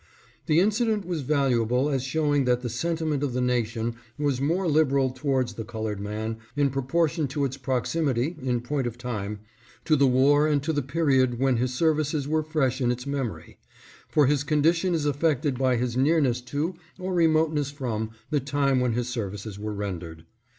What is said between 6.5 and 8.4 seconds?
in proportion to its proximity,